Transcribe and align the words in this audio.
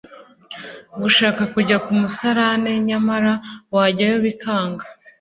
Gushaka 1.01 1.41
kujya 1.53 1.77
ku 1.85 1.91
musarane 1.99 2.71
nyamara 2.87 3.33
wajyayo 3.75 4.17
bikanga 4.25 4.83